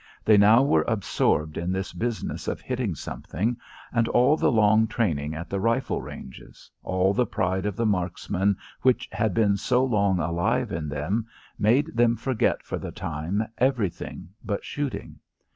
They 0.25 0.35
now 0.35 0.63
were 0.63 0.83
absorbed 0.87 1.59
in 1.59 1.71
this 1.71 1.93
business 1.93 2.47
of 2.47 2.59
hitting 2.59 2.95
something, 2.95 3.55
and 3.93 4.07
all 4.07 4.35
the 4.35 4.51
long 4.51 4.87
training 4.87 5.35
at 5.35 5.47
the 5.47 5.59
rifle 5.59 6.01
ranges, 6.01 6.71
all 6.81 7.13
the 7.13 7.27
pride 7.27 7.67
of 7.67 7.75
the 7.75 7.85
marksman 7.85 8.57
which 8.81 9.07
had 9.11 9.35
been 9.35 9.57
so 9.57 9.85
long 9.85 10.17
alive 10.19 10.71
in 10.71 10.89
them, 10.89 11.27
made 11.59 11.95
them 11.95 12.15
forget 12.17 12.63
for 12.63 12.79
the 12.79 12.91
time 12.91 13.43
everything 13.59 14.29
but 14.43 14.65
shooting. 14.65 15.19